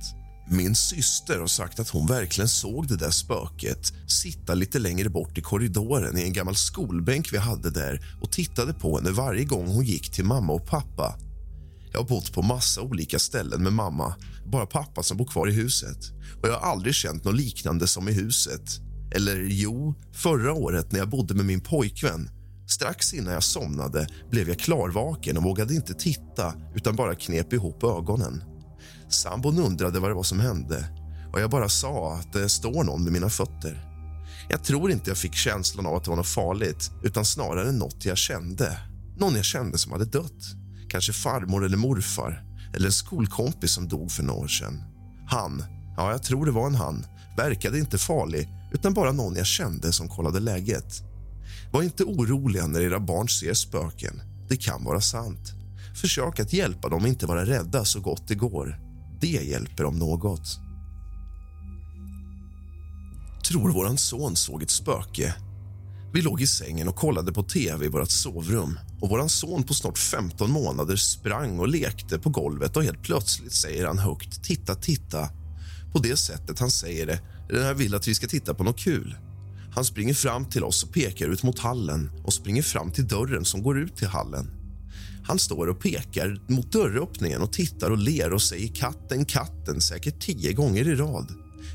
Min 0.51 0.75
syster 0.75 1.39
har 1.39 1.48
sagt 1.48 1.79
att 1.79 1.89
hon 1.89 2.07
verkligen 2.07 2.48
såg 2.48 2.88
det 2.88 2.95
där 2.95 3.09
spöket 3.09 3.93
sitta 4.07 4.53
lite 4.53 4.79
längre 4.79 5.09
bort 5.09 5.38
i 5.38 5.41
korridoren 5.41 6.17
i 6.17 6.21
en 6.21 6.33
gammal 6.33 6.55
skolbänk 6.55 7.33
vi 7.33 7.38
hade 7.38 7.69
där 7.69 8.17
och 8.21 8.31
tittade 8.31 8.74
på 8.74 8.98
henne 8.98 9.12
varje 9.12 9.43
gång 9.43 9.67
hon 9.67 9.86
gick 9.86 10.12
till 10.12 10.25
mamma 10.25 10.53
och 10.53 10.67
pappa. 10.67 11.15
Jag 11.91 12.00
har 12.00 12.07
bott 12.07 12.33
på 12.33 12.41
massa 12.41 12.81
olika 12.81 13.19
ställen 13.19 13.63
med 13.63 13.74
mamma, 13.74 14.15
bara 14.51 14.65
pappa 14.65 15.03
som 15.03 15.17
bor 15.17 15.25
kvar 15.25 15.48
i 15.48 15.51
huset. 15.51 15.98
Och 16.41 16.48
Jag 16.48 16.59
har 16.59 16.71
aldrig 16.71 16.95
känt 16.95 17.24
något 17.24 17.36
liknande 17.36 17.88
som 17.88 18.09
i 18.09 18.12
huset. 18.12 18.88
Eller 19.12 19.48
jo, 19.50 19.94
förra 20.13 20.54
året 20.54 20.92
när 20.92 21.00
jag 21.00 21.10
bodde 21.10 21.34
med 21.34 21.46
min 21.46 21.62
pojkvän. 21.62 22.30
Strax 22.68 23.13
innan 23.13 23.34
jag 23.34 23.44
somnade 23.44 24.08
blev 24.32 24.50
jag 24.50 24.60
klarvaken 24.60 25.38
och 25.38 25.44
vågade 25.44 25.75
inte 25.75 25.94
titta 25.94 26.54
utan 26.75 26.96
bara 26.96 27.16
knep 27.16 27.54
ihop 27.54 27.84
ögonen. 27.84 28.44
Sambon 29.10 29.60
undrade 29.60 30.00
vad 30.00 30.10
det 30.10 30.16
var 30.16 30.24
som 30.24 30.39
hände 30.39 30.86
och 31.34 31.42
jag 31.42 31.50
bara 31.50 31.70
sa 31.70 32.13
att 32.13 32.34
det 32.34 32.50
står 32.50 32.84
någon 32.84 33.04
med 33.04 33.13
mina 33.13 33.30
fötter. 33.30 33.86
Jag 34.50 34.63
tror 34.63 34.92
inte 34.92 35.10
jag 35.10 35.18
fick 35.18 35.34
känslan 35.34 35.86
av 35.86 35.96
att 35.96 36.04
det 36.04 36.10
var 36.10 36.18
något 36.18 36.28
farligt 36.28 36.92
utan 37.04 37.25
snarare 37.25 37.72
något 37.72 38.06
jag 38.06 38.18
kände. 38.18 38.78
Någon 39.18 39.36
jag 39.36 39.46
kände 39.46 39.78
som 39.78 39.92
hade 39.92 40.06
dött. 40.06 40.44
Kanske 40.89 41.13
farmor 41.13 41.66
eller 41.66 41.78
morfar 41.78 42.44
eller 42.75 42.86
en 42.86 42.92
skolkompis 42.92 43.72
som 43.72 43.88
dog 43.88 44.12
för 44.12 44.24
några 44.24 44.39
år 44.39 44.48
sedan. 44.48 44.84
Han, 45.28 45.63
ja, 45.98 46.12
jag 46.12 46.24
tror 46.24 46.46
det 46.46 46.51
var 46.51 46.68
en 46.68 46.75
han, 46.75 47.06
verkade 47.38 47.80
inte 47.80 47.98
farlig 47.98 48.50
utan 48.71 48.93
bara 48.93 49.11
någon 49.11 49.35
jag 49.35 49.45
kände 49.45 49.93
som 49.93 50.09
kollade 50.09 50.39
läget. 50.39 51.03
Var 51.71 51.83
inte 51.83 52.03
oroliga 52.03 52.67
när 52.67 52.81
era 52.81 52.99
barn 52.99 53.29
ser 53.29 53.53
spöken. 53.53 54.21
Det 54.49 54.57
kan 54.57 54.83
vara 54.83 55.01
sant. 55.01 55.53
Försök 56.01 56.39
att 56.39 56.53
hjälpa 56.53 56.89
dem 56.89 57.03
att 57.03 57.07
inte 57.07 57.25
vara 57.25 57.45
rädda 57.45 57.85
så 57.85 57.99
gott 57.99 58.27
det 58.27 58.35
går. 58.35 58.79
Det 59.21 59.27
hjälper 59.27 59.85
om 59.85 59.99
något. 59.99 60.59
Tror 63.47 63.71
våran 63.71 63.97
son 63.97 64.35
såg 64.35 64.63
ett 64.63 64.69
spöke. 64.69 65.35
Vi 66.13 66.21
låg 66.21 66.41
i 66.41 66.47
sängen 66.47 66.88
och 66.88 66.95
kollade 66.95 67.33
på 67.33 67.43
tv 67.43 67.85
i 67.85 67.89
vårt 67.89 68.11
sovrum. 68.11 68.79
Och 69.01 69.09
våran 69.09 69.29
son 69.29 69.63
på 69.63 69.73
snart 69.73 69.97
15 69.97 70.51
månader 70.51 70.95
sprang 70.95 71.59
och 71.59 71.67
lekte 71.67 72.19
på 72.19 72.29
golvet 72.29 72.77
och 72.77 72.83
helt 72.83 73.03
plötsligt 73.03 73.53
säger 73.53 73.85
han 73.85 73.99
högt 73.99 74.43
“titta, 74.43 74.75
titta”. 74.75 75.29
På 75.93 75.99
det 75.99 76.17
sättet 76.17 76.59
han 76.59 76.71
säger 76.71 77.05
det 77.05 77.19
den 77.50 77.63
här 77.63 77.74
vill 77.74 77.96
att 77.96 78.08
vi 78.08 78.15
ska 78.15 78.27
titta 78.27 78.53
på 78.53 78.63
något 78.63 78.79
kul. 78.79 79.18
Han 79.72 79.86
springer 79.86 80.13
fram 80.13 80.46
till 80.46 80.63
oss 80.63 80.84
och 80.84 80.94
pekar 80.94 81.27
ut 81.27 81.44
mot 81.44 81.60
hallen 81.60 82.12
och 82.24 82.34
springer 82.34 82.62
fram 82.62 82.91
till 82.91 83.08
dörren 83.08 83.46
som 83.46 83.63
går 83.63 83.79
ut 83.79 83.98
till 83.98 84.08
hallen. 84.08 84.51
Han 85.24 85.39
står 85.39 85.68
och 85.68 85.79
pekar 85.79 86.41
mot 86.48 86.72
dörröppningen 86.72 87.41
och 87.41 87.53
tittar 87.53 87.91
och 87.91 87.98
ler 87.98 88.34
och 88.34 88.41
säger 88.41 88.68
katten, 88.68 89.25
katten 89.25 89.82
säkert 89.82 90.22
tio 90.22 90.53
gånger 90.53 90.88
i 90.88 90.96
rad. 90.96 91.34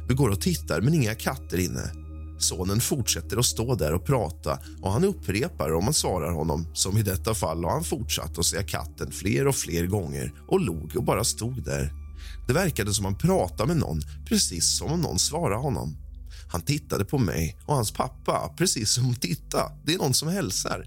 Vi 0.09 0.15
går 0.15 0.29
och 0.31 0.41
tittar, 0.41 0.81
men 0.81 0.95
inga 0.95 1.15
katter 1.15 1.59
inne. 1.59 1.91
Sonen 2.39 2.81
fortsätter 2.81 3.37
att 3.37 3.45
stå 3.45 3.75
där 3.75 3.95
och 3.95 4.05
prata 4.07 4.59
och 4.83 4.93
han 4.93 5.05
upprepar 5.05 5.73
om 5.73 5.85
man 5.85 5.95
svarar 5.95 6.33
honom. 6.33 6.67
Som 6.75 6.99
i 6.99 7.03
detta 7.03 7.35
fall 7.35 7.65
har 7.65 7.71
han 7.71 7.85
fortsatt 7.85 8.39
att 8.39 8.47
säga 8.47 8.63
katten 8.63 9.11
fler 9.11 9.47
och 9.47 9.57
fler 9.57 9.87
gånger 9.87 10.33
och 10.49 10.61
log 10.61 10.97
och 10.97 11.05
bara 11.05 11.25
stod 11.25 11.65
där. 11.65 12.04
Det 12.47 12.53
verkade 12.53 12.95
som 12.95 13.05
han 13.05 13.19
pratade 13.19 13.67
med 13.67 13.77
någon, 13.77 14.03
precis 14.29 14.79
som 14.79 14.93
om 14.93 15.01
någon 15.01 15.19
svarade 15.19 15.61
honom. 15.61 15.97
Han 16.49 16.61
tittade 16.61 17.05
på 17.05 17.19
mig 17.19 17.57
och 17.67 17.75
hans 17.75 17.93
pappa, 17.93 18.55
precis 18.57 18.91
som 18.91 19.15
titta, 19.15 19.73
det 19.85 19.95
är 19.95 19.99
någon 19.99 20.15
som 20.15 20.29
hälsar. 20.29 20.87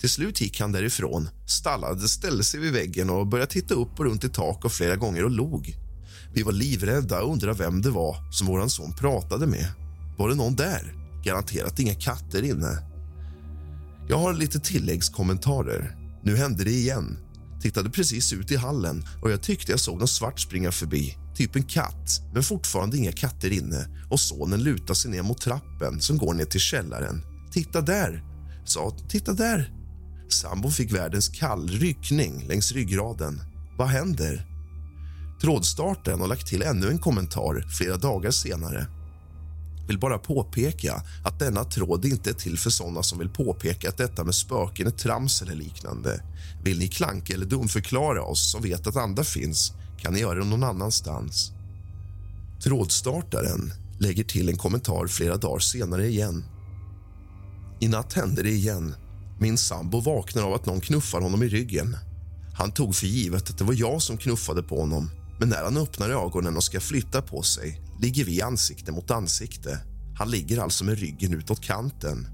Till 0.00 0.10
slut 0.10 0.40
gick 0.40 0.60
han 0.60 0.72
därifrån, 0.72 1.28
stallade, 1.46 2.08
ställde 2.08 2.44
sig 2.44 2.60
vid 2.60 2.72
väggen 2.72 3.10
och 3.10 3.26
började 3.26 3.52
titta 3.52 3.74
upp 3.74 3.98
och 3.98 4.04
runt 4.04 4.24
i 4.24 4.28
tak 4.28 4.64
och 4.64 4.72
flera 4.72 4.96
gånger 4.96 5.24
och 5.24 5.30
log. 5.30 5.76
Vi 6.34 6.42
var 6.42 6.52
livrädda 6.52 7.22
och 7.22 7.32
undrade 7.32 7.58
vem 7.58 7.82
det 7.82 7.90
var 7.90 8.32
som 8.32 8.46
vår 8.46 8.68
son 8.68 8.92
pratade 8.92 9.46
med. 9.46 9.66
Var 10.18 10.28
det 10.28 10.34
någon 10.34 10.56
där? 10.56 10.94
Garanterat 11.24 11.78
inga 11.78 11.94
katter 11.94 12.42
inne. 12.42 12.78
Jag 14.08 14.18
har 14.18 14.34
lite 14.34 14.60
tilläggskommentarer. 14.60 15.96
Nu 16.22 16.36
hände 16.36 16.64
det 16.64 16.70
igen. 16.70 17.18
Tittade 17.66 17.90
precis 17.90 18.32
ut 18.32 18.50
i 18.50 18.56
hallen 18.56 19.04
och 19.22 19.30
jag 19.30 19.42
tyckte 19.42 19.72
jag 19.72 19.80
såg 19.80 20.00
något 20.00 20.10
svart 20.10 20.40
springa 20.40 20.72
förbi. 20.72 21.16
Typ 21.34 21.56
en 21.56 21.62
katt, 21.62 22.20
men 22.34 22.42
fortfarande 22.42 22.96
inga 22.96 23.12
katter 23.12 23.52
inne. 23.52 23.86
Och 24.10 24.20
Sonen 24.20 24.62
lutade 24.62 24.94
sig 24.94 25.10
ner 25.10 25.22
mot 25.22 25.40
trappen 25.40 26.00
som 26.00 26.18
går 26.18 26.34
ner 26.34 26.44
till 26.44 26.60
källaren. 26.60 27.22
Titta 27.52 27.80
där! 27.80 28.24
Sa 28.64 28.96
titta 29.08 29.32
där. 29.32 29.72
Sambon 30.28 30.72
fick 30.72 30.92
världens 30.92 31.28
kall 31.28 31.68
ryckning 31.68 32.46
längs 32.48 32.72
ryggraden. 32.72 33.40
Vad 33.78 33.88
händer? 33.88 34.46
Trådstarten 35.40 36.20
har 36.20 36.28
lagt 36.28 36.46
till 36.46 36.62
ännu 36.62 36.88
en 36.88 36.98
kommentar 36.98 37.68
flera 37.78 37.96
dagar 37.96 38.30
senare. 38.30 38.86
Vill 39.86 39.98
bara 39.98 40.18
påpeka 40.18 41.02
att 41.24 41.38
denna 41.38 41.64
tråd 41.64 42.04
inte 42.04 42.30
är 42.30 42.34
till 42.34 42.58
för 42.58 42.70
såna 42.70 43.02
som 43.02 43.18
vill 43.18 43.28
påpeka 43.28 43.88
att 43.88 43.96
detta 43.96 44.24
med 44.24 44.34
spöken 44.34 44.86
är 44.86 44.90
trams 44.90 45.42
eller 45.42 45.54
liknande. 45.54 46.22
Vill 46.62 46.78
ni 46.78 46.88
klanka 46.88 47.34
eller 47.34 47.46
dumförklara 47.46 48.22
oss 48.22 48.50
som 48.50 48.62
vet 48.62 48.86
att 48.86 48.96
andra 48.96 49.24
finns 49.24 49.72
kan 49.98 50.14
ni 50.14 50.20
göra 50.20 50.38
det 50.38 50.44
någon 50.44 50.64
annanstans. 50.64 51.52
Trådstartaren 52.64 53.72
lägger 53.98 54.24
till 54.24 54.48
en 54.48 54.56
kommentar 54.56 55.06
flera 55.06 55.36
dagar 55.36 55.58
senare 55.58 56.06
igen. 56.06 56.44
I 57.80 57.88
natt 57.88 58.12
hände 58.12 58.42
det 58.42 58.50
igen. 58.50 58.94
Min 59.40 59.58
sambo 59.58 60.00
vaknar 60.00 60.42
av 60.42 60.54
att 60.54 60.66
någon 60.66 60.80
knuffar 60.80 61.20
honom 61.20 61.42
i 61.42 61.48
ryggen. 61.48 61.96
Han 62.54 62.72
tog 62.72 62.94
för 62.94 63.06
givet 63.06 63.50
att 63.50 63.58
det 63.58 63.64
var 63.64 63.74
jag 63.74 64.02
som 64.02 64.16
knuffade 64.16 64.62
på 64.62 64.80
honom 64.80 65.10
men 65.40 65.48
när 65.48 65.64
han 65.64 65.76
öppnar 65.76 66.10
ögonen 66.10 66.56
och 66.56 66.64
ska 66.64 66.80
flytta 66.80 67.22
på 67.22 67.42
sig 67.42 67.85
ligger 68.00 68.24
vi 68.24 68.42
ansikte 68.42 68.92
mot 68.92 69.10
ansikte. 69.10 69.78
Han 70.18 70.30
ligger 70.30 70.58
alltså 70.58 70.84
med 70.84 70.98
ryggen 70.98 71.34
utåt 71.34 71.60
kanten. 71.60 72.28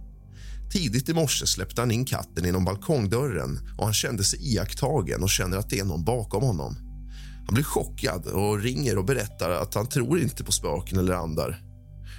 Tidigt 0.72 1.08
i 1.08 1.14
morse 1.14 1.46
släppte 1.46 1.80
han 1.80 1.90
in 1.90 2.04
katten 2.04 2.44
genom 2.44 2.64
balkongdörren 2.64 3.68
och 3.78 3.84
han 3.84 3.94
kände 3.94 4.24
sig 4.24 4.54
iakttagen 4.54 5.22
och 5.22 5.30
känner 5.30 5.56
att 5.56 5.70
det 5.70 5.78
är 5.78 5.84
någon 5.84 6.04
bakom 6.04 6.42
honom. 6.42 6.76
Han 7.46 7.54
blir 7.54 7.64
chockad 7.64 8.26
och 8.26 8.58
ringer 8.60 8.98
och 8.98 9.04
berättar 9.04 9.50
att 9.50 9.74
han 9.74 9.88
tror 9.88 10.20
inte 10.20 10.44
på 10.44 10.52
spöken 10.52 10.98
eller 10.98 11.14
andar. 11.14 11.62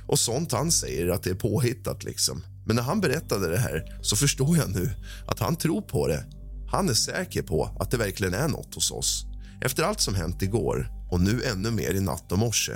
Och 0.07 0.19
sånt 0.19 0.51
han 0.51 0.71
säger 0.71 1.09
att 1.09 1.23
det 1.23 1.29
är 1.29 1.35
påhittat 1.35 2.03
liksom. 2.03 2.43
Men 2.65 2.75
när 2.75 2.83
han 2.83 3.01
berättade 3.01 3.49
det 3.49 3.57
här 3.57 3.99
så 4.01 4.15
förstår 4.15 4.57
jag 4.57 4.69
nu 4.69 4.89
att 5.27 5.39
han 5.39 5.55
tror 5.55 5.81
på 5.81 6.07
det. 6.07 6.25
Han 6.71 6.89
är 6.89 6.93
säker 6.93 7.41
på 7.41 7.77
att 7.79 7.91
det 7.91 7.97
verkligen 7.97 8.33
är 8.33 8.47
något 8.47 8.75
hos 8.75 8.91
oss. 8.91 9.25
Efter 9.61 9.83
allt 9.83 10.01
som 10.01 10.15
hänt 10.15 10.41
igår 10.41 10.87
och 11.11 11.21
nu 11.21 11.43
ännu 11.43 11.71
mer 11.71 11.93
i 11.93 12.01
natt 12.01 12.31
och 12.31 12.39
morse. 12.39 12.73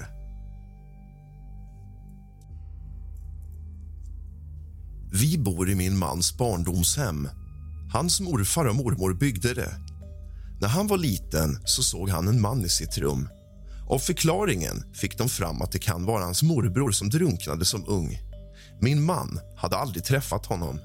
Vi 5.11 5.37
bor 5.37 5.69
i 5.69 5.75
min 5.75 5.97
mans 5.97 6.37
barndomshem. 6.37 7.29
Hans 7.93 8.19
morfar 8.21 8.65
och 8.65 8.75
mormor 8.75 9.13
byggde 9.13 9.53
det. 9.53 9.71
När 10.61 10.67
han 10.67 10.87
var 10.87 10.97
liten 10.97 11.59
så 11.65 11.83
såg 11.83 12.09
han 12.09 12.27
en 12.27 12.41
man 12.41 12.65
i 12.65 12.69
sitt 12.69 12.97
rum. 12.97 13.29
Av 13.89 13.99
förklaringen 13.99 14.83
fick 14.93 15.17
de 15.17 15.29
fram 15.29 15.61
att 15.61 15.71
det 15.71 15.79
kan 15.79 16.05
vara 16.05 16.23
hans 16.23 16.43
morbror 16.43 16.91
som 16.91 17.09
drunknade 17.09 17.65
som 17.65 17.83
ung. 17.87 18.19
Min 18.81 19.03
man 19.03 19.39
hade 19.57 19.77
aldrig 19.77 20.03
träffat 20.03 20.45
honom. 20.45 20.79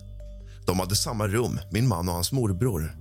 De 0.67 0.81
hade 0.81 0.97
samma 0.97 1.27
rum, 1.27 1.59
min 1.71 1.89
man 1.89 2.09
och 2.09 2.15
hans 2.15 2.33
morbror. 2.33 2.97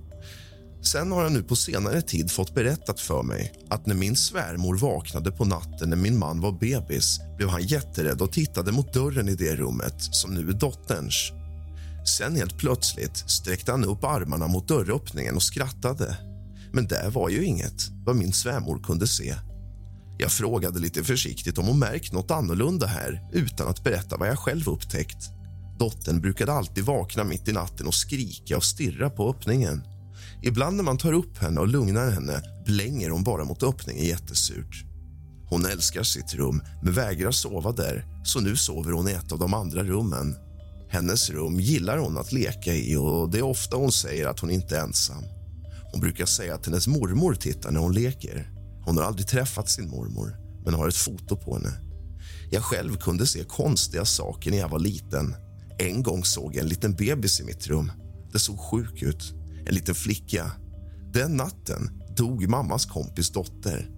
Sen 0.82 1.12
har 1.12 1.22
jag 1.22 1.32
nu 1.32 1.42
på 1.42 1.56
senare 1.56 2.02
tid 2.02 2.30
fått 2.30 2.54
berättat 2.54 3.00
för 3.00 3.22
mig 3.22 3.52
att 3.70 3.86
när 3.86 3.94
min 3.94 4.16
svärmor 4.16 4.76
vaknade 4.76 5.32
på 5.32 5.44
natten 5.44 5.90
när 5.90 5.96
min 5.96 6.18
man 6.18 6.40
var 6.40 6.52
bebis 6.52 7.20
blev 7.36 7.48
han 7.48 7.62
jätterädd 7.62 8.22
och 8.22 8.32
tittade 8.32 8.72
mot 8.72 8.92
dörren 8.92 9.28
i 9.28 9.34
det 9.34 9.56
rummet 9.56 9.94
som 9.98 10.34
nu 10.34 10.48
är 10.48 10.52
dotterns. 10.52 11.32
Sen 12.18 12.36
helt 12.36 12.58
plötsligt 12.58 13.16
sträckte 13.16 13.70
han 13.70 13.84
upp 13.84 14.04
armarna 14.04 14.46
mot 14.46 14.68
dörröppningen 14.68 15.36
och 15.36 15.42
skrattade. 15.42 16.16
Men 16.72 16.86
där 16.86 17.10
var 17.10 17.28
ju 17.28 17.44
inget, 17.44 17.90
vad 18.06 18.16
min 18.16 18.32
svärmor 18.32 18.78
kunde 18.78 19.06
se. 19.06 19.34
Jag 20.18 20.32
frågade 20.32 20.78
lite 20.78 21.04
försiktigt 21.04 21.58
om 21.58 21.66
hon 21.66 21.78
märkt 21.78 22.12
något 22.12 22.30
annorlunda 22.30 22.86
här 22.86 23.30
utan 23.32 23.68
att 23.68 23.84
berätta 23.84 24.16
vad 24.16 24.28
jag 24.28 24.38
själv 24.38 24.68
upptäckt. 24.68 25.30
Dottern 25.78 26.20
brukade 26.20 26.52
alltid 26.52 26.84
vakna 26.84 27.24
mitt 27.24 27.48
i 27.48 27.52
natten 27.52 27.86
och 27.86 27.94
skrika 27.94 28.56
och 28.56 28.64
stirra 28.64 29.10
på 29.10 29.30
öppningen. 29.30 29.82
Ibland 30.44 30.76
när 30.76 30.84
man 30.84 30.98
tar 30.98 31.12
upp 31.12 31.38
henne 31.38 31.60
och 31.60 31.68
lugnar 31.68 32.10
henne 32.10 32.42
blänger 32.64 33.10
hon 33.10 33.24
bara 33.24 33.44
mot 33.44 33.62
öppningen 33.62 34.04
jättesurt. 34.04 34.84
Hon 35.48 35.66
älskar 35.66 36.02
sitt 36.02 36.34
rum, 36.34 36.62
men 36.82 36.92
vägrar 36.92 37.30
sova 37.30 37.72
där 37.72 38.06
så 38.24 38.40
nu 38.40 38.56
sover 38.56 38.92
hon 38.92 39.08
i 39.08 39.12
ett 39.12 39.32
av 39.32 39.38
de 39.38 39.54
andra 39.54 39.82
rummen. 39.84 40.36
Hennes 40.88 41.30
rum 41.30 41.60
gillar 41.60 41.98
hon 41.98 42.18
att 42.18 42.32
leka 42.32 42.74
i 42.74 42.96
och 42.96 43.30
det 43.30 43.38
är 43.38 43.42
ofta 43.42 43.76
hon 43.76 43.92
säger 43.92 44.26
att 44.26 44.40
hon 44.40 44.50
inte 44.50 44.76
är 44.76 44.80
ensam. 44.80 45.24
Hon 45.92 46.00
brukar 46.00 46.26
säga 46.26 46.54
att 46.54 46.66
hennes 46.66 46.86
mormor 46.86 47.34
tittar 47.34 47.70
när 47.70 47.80
hon 47.80 47.94
leker. 47.94 48.50
Hon 48.84 48.96
har 48.96 49.04
aldrig 49.04 49.28
träffat 49.28 49.70
sin 49.70 49.90
mormor, 49.90 50.36
men 50.64 50.74
har 50.74 50.88
ett 50.88 50.96
foto 50.96 51.36
på 51.36 51.54
henne. 51.54 51.72
Jag 52.50 52.62
själv 52.62 52.96
kunde 52.96 53.26
se 53.26 53.44
konstiga 53.44 54.04
saker 54.04 54.50
när 54.50 54.58
jag 54.58 54.68
var 54.68 54.78
liten. 54.78 55.34
En 55.78 56.02
gång 56.02 56.24
såg 56.24 56.54
jag 56.54 56.62
en 56.62 56.68
liten 56.68 56.94
bebis 56.94 57.40
i 57.40 57.44
mitt 57.44 57.66
rum. 57.66 57.92
Det 58.32 58.38
såg 58.38 58.58
sjuk 58.58 59.02
ut 59.02 59.41
en 59.66 59.74
liten 59.74 59.94
flicka. 59.94 60.50
Den 61.12 61.36
natten 61.36 61.90
dog 62.16 62.48
mammas 62.48 62.86
kompis 62.86 63.30
dotter. 63.30 63.90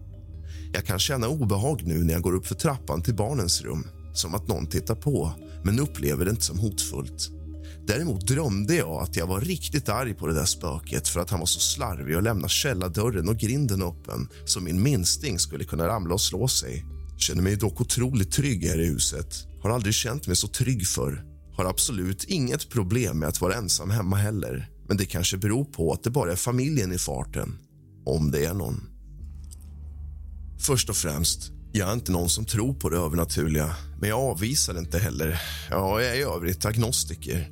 Jag 0.73 0.85
kan 0.85 0.99
känna 0.99 1.29
obehag 1.29 1.83
nu 1.87 2.05
när 2.05 2.13
jag 2.13 2.23
går 2.23 2.35
upp 2.35 2.47
för 2.47 2.55
trappan 2.55 3.03
till 3.03 3.15
barnens 3.15 3.63
rum. 3.63 3.87
Som 4.15 4.35
att 4.35 4.49
någon 4.49 4.67
tittar 4.67 4.95
på, 4.95 5.33
men 5.65 5.81
upplever 5.81 6.25
det 6.25 6.31
inte 6.31 6.45
som 6.45 6.59
hotfullt. 6.59 7.31
Däremot 7.87 8.27
drömde 8.27 8.75
jag 8.75 9.03
att 9.03 9.17
jag 9.17 9.27
var 9.27 9.41
riktigt 9.41 9.89
arg 9.89 10.15
på 10.15 10.27
det 10.27 10.35
där 10.35 10.45
spöket 10.45 11.09
för 11.09 11.21
att 11.21 11.31
han 11.31 11.41
var 11.41 11.47
så 11.47 11.61
slarvig 11.61 12.17
och 12.17 12.23
lämnade 12.23 12.49
källardörren 12.49 13.29
och 13.29 13.37
grinden 13.37 13.83
öppen 13.83 14.29
så 14.45 14.61
min 14.61 14.83
minsting 14.83 15.39
skulle 15.39 15.65
kunna 15.65 15.87
ramla 15.87 16.15
och 16.15 16.21
slå 16.21 16.49
sig. 16.49 16.85
Känner 17.19 17.43
mig 17.43 17.57
dock 17.57 17.81
otroligt 17.81 18.33
trygg 18.33 18.65
här 18.65 18.81
i 18.81 18.87
huset. 18.87 19.35
Har 19.63 19.71
aldrig 19.71 19.95
känt 19.95 20.27
mig 20.27 20.37
så 20.37 20.49
trygg 20.49 20.87
för. 20.87 21.25
Har 21.57 21.65
absolut 21.65 22.25
inget 22.25 22.69
problem 22.69 23.19
med 23.19 23.29
att 23.29 23.41
vara 23.41 23.55
ensam 23.55 23.91
hemma 23.91 24.17
heller. 24.17 24.69
Men 24.89 24.97
det 24.97 25.07
kanske 25.07 25.37
beror 25.37 25.65
på 25.65 25.93
att 25.93 26.03
det 26.03 26.11
bara 26.11 26.33
är 26.33 26.37
familjen 26.37 26.93
i 26.93 26.99
farten. 26.99 27.59
Om 28.05 28.31
det 28.31 28.45
är 28.45 28.55
någon. 28.55 28.81
Först 30.59 30.91
och 30.91 30.97
främst, 30.97 31.53
jag 31.73 31.89
är 31.89 31.93
inte 31.93 32.13
någon 32.13 32.29
som 32.29 32.45
tror 32.45 32.75
på 32.75 32.89
det 32.89 32.97
övernaturliga 32.97 33.77
men 34.01 34.09
jag 34.09 34.21
avvisar 34.21 34.75
det 34.75 34.81
inte 34.81 34.99
heller. 34.99 35.41
Ja, 35.71 36.01
jag 36.01 36.11
är 36.11 36.15
i 36.15 36.23
övrigt 36.23 36.65
agnostiker. 36.65 37.51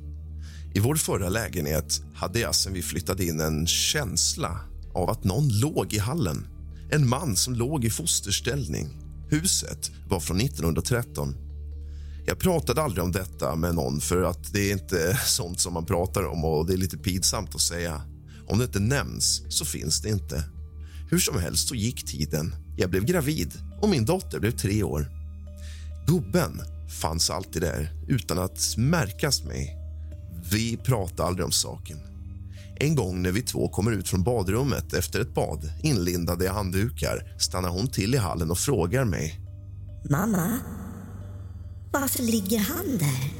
I 0.75 0.79
vår 0.79 0.95
förra 0.95 1.29
lägenhet 1.29 2.01
hade 2.15 2.39
jag 2.39 2.55
sen 2.55 2.73
vi 2.73 2.81
flyttade 2.81 3.25
in 3.25 3.39
en 3.39 3.67
känsla 3.67 4.59
av 4.93 5.09
att 5.09 5.23
någon 5.23 5.59
låg 5.59 5.93
i 5.93 5.97
hallen. 5.97 6.47
En 6.91 7.09
man 7.09 7.35
som 7.35 7.53
låg 7.53 7.85
i 7.85 7.89
fosterställning. 7.89 8.89
Huset 9.29 9.91
var 10.09 10.19
från 10.19 10.39
1913. 10.39 11.35
Jag 12.25 12.39
pratade 12.39 12.81
aldrig 12.81 13.03
om 13.03 13.11
detta 13.11 13.55
med 13.55 13.75
någon 13.75 14.01
för 14.01 14.23
att 14.23 14.53
det 14.53 14.69
är 14.69 14.71
inte 14.71 15.19
sånt 15.25 15.59
som 15.59 15.73
man 15.73 15.85
pratar 15.85 16.23
om 16.23 16.45
och 16.45 16.65
det 16.65 16.73
är 16.73 16.77
lite 16.77 16.97
pinsamt 16.97 17.55
att 17.55 17.61
säga. 17.61 18.01
Om 18.47 18.57
det 18.57 18.63
inte 18.63 18.79
nämns 18.79 19.43
så 19.49 19.65
finns 19.65 20.01
det 20.01 20.09
inte. 20.09 20.43
Hur 21.09 21.19
som 21.19 21.39
helst 21.39 21.67
så 21.67 21.75
gick 21.75 22.05
tiden. 22.05 22.55
Jag 22.77 22.89
blev 22.89 23.05
gravid 23.05 23.53
och 23.81 23.89
min 23.89 24.05
dotter 24.05 24.39
blev 24.39 24.51
tre 24.51 24.83
år. 24.83 25.07
Gubben 26.07 26.61
fanns 27.01 27.29
alltid 27.29 27.61
där 27.61 27.91
utan 28.07 28.39
att 28.39 28.77
märkas 28.77 29.43
mig. 29.43 29.77
Vi 30.51 30.77
pratade 30.77 31.27
aldrig 31.27 31.45
om 31.45 31.51
saken. 31.51 31.97
En 32.75 32.95
gång 32.95 33.21
när 33.21 33.31
vi 33.31 33.41
två 33.41 33.67
kommer 33.67 33.91
ut 33.91 34.09
från 34.09 34.23
badrummet 34.23 34.93
efter 34.93 35.19
ett 35.19 35.33
bad 35.33 35.71
inlindade 35.83 36.45
i 36.45 36.47
handdukar 36.47 37.35
stannar 37.39 37.69
hon 37.69 37.87
till 37.87 38.15
i 38.15 38.17
hallen 38.17 38.51
och 38.51 38.57
frågar 38.57 39.05
mig. 39.05 39.39
Mamma, 40.09 40.59
varför 41.93 42.23
ligger 42.23 42.59
han 42.59 42.97
där? 42.97 43.33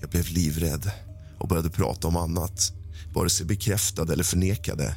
Jag 0.00 0.10
blev 0.10 0.28
livrädd 0.28 0.90
och 1.38 1.48
började 1.48 1.70
prata 1.70 2.08
om 2.08 2.16
annat, 2.16 2.72
vare 3.14 3.30
sig 3.30 3.46
bekräftade 3.46 4.12
eller 4.12 4.24
förnekade. 4.24 4.96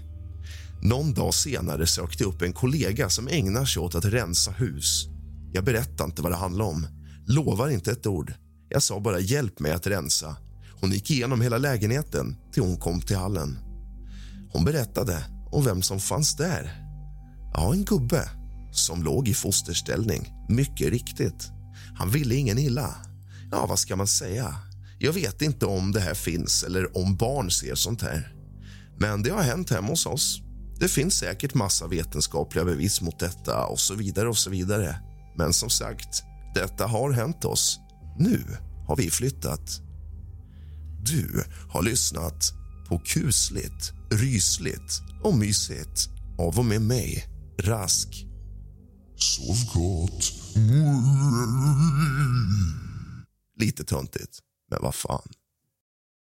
Någon 0.81 1.13
dag 1.13 1.33
senare 1.33 1.87
sökte 1.87 2.23
jag 2.23 2.33
upp 2.33 2.41
en 2.41 2.53
kollega 2.53 3.09
som 3.09 3.27
ägnar 3.27 3.65
sig 3.65 3.81
åt 3.81 3.95
att 3.95 4.05
rensa 4.05 4.51
hus. 4.51 5.07
Jag 5.53 5.63
berättade 5.63 6.03
inte 6.03 6.21
vad 6.21 6.31
det 6.31 6.35
handlade 6.35 6.69
om, 6.69 6.87
lovar 7.25 7.69
inte 7.69 7.91
ett 7.91 8.07
ord. 8.07 8.33
Jag 8.69 8.83
sa 8.83 8.99
bara 8.99 9.19
hjälp 9.19 9.59
mig 9.59 9.71
att 9.71 9.87
rensa. 9.87 10.35
Hon 10.81 10.91
gick 10.91 11.11
igenom 11.11 11.41
hela 11.41 11.57
lägenheten 11.57 12.35
till 12.53 12.63
hon 12.63 12.77
kom 12.77 13.01
till 13.01 13.17
hallen. 13.17 13.57
Hon 14.51 14.65
berättade 14.65 15.23
om 15.51 15.65
vem 15.65 15.81
som 15.81 15.99
fanns 15.99 16.35
där. 16.35 16.83
Ja, 17.53 17.73
en 17.73 17.83
gubbe 17.83 18.29
som 18.71 19.03
låg 19.03 19.27
i 19.27 19.33
fosterställning. 19.33 20.36
Mycket 20.49 20.89
riktigt. 20.89 21.51
Han 21.95 22.09
ville 22.09 22.35
ingen 22.35 22.57
illa. 22.57 22.95
Ja, 23.51 23.65
vad 23.65 23.79
ska 23.79 23.95
man 23.95 24.07
säga? 24.07 24.55
Jag 24.99 25.13
vet 25.13 25.41
inte 25.41 25.65
om 25.65 25.91
det 25.91 25.99
här 25.99 26.13
finns 26.13 26.63
eller 26.63 26.97
om 26.97 27.15
barn 27.15 27.51
ser 27.51 27.75
sånt 27.75 28.01
här. 28.01 28.33
Men 28.99 29.23
det 29.23 29.29
har 29.29 29.41
hänt 29.41 29.69
hemma 29.69 29.87
hos 29.87 30.05
oss. 30.05 30.41
Det 30.79 30.87
finns 30.87 31.13
säkert 31.17 31.53
massa 31.53 31.87
vetenskapliga 31.87 32.65
bevis 32.65 33.01
mot 33.01 33.19
detta 33.19 33.65
och 33.65 33.79
så 33.79 33.95
vidare 33.95 34.29
och 34.29 34.37
så 34.37 34.49
vidare. 34.49 34.99
Men 35.37 35.53
som 35.53 35.69
sagt, 35.69 36.23
detta 36.55 36.87
har 36.87 37.11
hänt 37.11 37.45
oss. 37.45 37.79
Nu 38.19 38.43
har 38.87 38.95
vi 38.95 39.09
flyttat. 39.09 39.81
Du 41.01 41.43
har 41.69 41.81
lyssnat 41.81 42.53
på 42.87 42.99
kusligt, 42.99 43.93
rysligt 44.11 45.01
och 45.23 45.37
mysigt 45.37 46.09
av 46.39 46.59
och 46.59 46.65
med 46.65 46.81
mig, 46.81 47.25
Rask. 47.59 48.26
Sov 49.17 49.65
gott. 49.73 50.33
Lite 53.59 53.83
töntigt, 53.83 54.39
men 54.69 54.79
vad 54.81 54.95
fan. 54.95 55.29